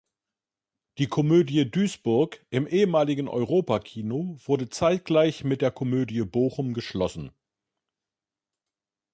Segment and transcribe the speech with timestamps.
[0.97, 7.29] Die Comödie Duisburg im ehemaligen "Europa-Kino" wurde zeitgleich mit der Comödie Bochum geschlossen.